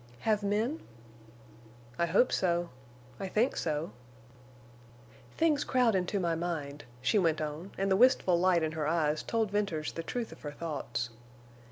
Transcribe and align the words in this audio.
"Have 0.21 0.41
men?" 0.41 0.79
"I 1.99 2.07
hope 2.07 2.31
so—I 2.31 3.27
think 3.27 3.55
so." 3.55 3.91
"Things 5.37 5.63
crowd 5.63 5.93
into 5.93 6.19
my 6.19 6.33
mind," 6.33 6.85
she 7.03 7.19
went 7.19 7.39
on, 7.39 7.69
and 7.77 7.91
the 7.91 7.95
wistful 7.95 8.39
light 8.39 8.63
in 8.63 8.71
her 8.71 8.87
eyes 8.87 9.21
told 9.21 9.51
Venters 9.51 9.91
the 9.91 10.01
truth 10.01 10.31
of 10.31 10.41
her 10.41 10.53
thoughts. 10.53 11.11